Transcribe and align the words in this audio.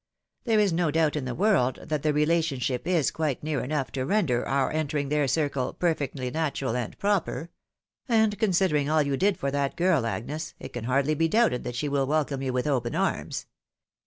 There 0.45 0.57
is 0.57 0.73
no 0.73 0.89
doubt 0.89 1.15
in 1.15 1.25
the 1.25 1.35
world 1.35 1.75
that 1.83 2.01
the 2.01 2.11
relation 2.11 2.59
ship 2.59 2.87
is 2.87 3.11
quite 3.11 3.43
near 3.43 3.63
enough 3.63 3.91
to 3.91 4.03
render 4.03 4.47
our 4.47 4.71
entering 4.71 5.09
their 5.09 5.27
circle 5.27 5.73
perfectly 5.73 6.31
natural 6.31 6.75
and 6.75 6.97
proper; 6.97 7.51
and 8.09 8.39
considering 8.39 8.89
all 8.89 9.03
you 9.03 9.15
did 9.15 9.37
for 9.37 9.51
that 9.51 9.75
girl 9.77 10.07
Agnes, 10.07 10.55
it 10.59 10.69
can 10.73 10.85
hardly 10.85 11.13
be 11.13 11.27
doubted 11.27 11.63
that 11.65 11.75
she 11.75 11.87
will 11.87 12.07
welcome 12.07 12.41
you 12.41 12.51
with 12.51 12.65
open 12.65 12.95
arms. 12.95 13.45